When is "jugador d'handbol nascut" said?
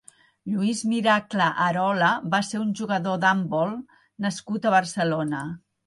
2.83-4.67